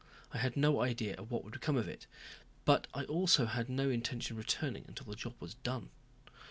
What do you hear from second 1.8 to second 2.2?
it,